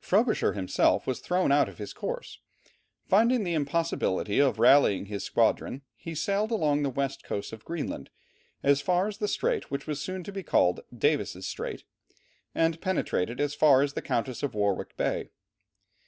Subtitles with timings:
[0.00, 2.40] Frobisher himself was thrown out of his course.
[3.06, 8.10] Finding the impossibility of rallying his squadron, he sailed along the west coast of Greenland,
[8.62, 11.84] as far as the strait which was soon to be called Davis' Strait,
[12.54, 15.30] and penetrated as far as the Countess of Warwick Bay.